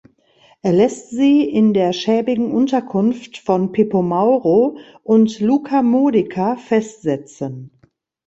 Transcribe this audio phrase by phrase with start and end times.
[0.63, 7.69] Er lässt sie in der schäbigen Unterkunft von Pippo Mauro und Luca Modica festsetzen.